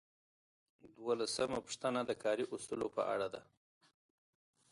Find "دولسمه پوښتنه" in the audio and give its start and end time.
0.99-1.99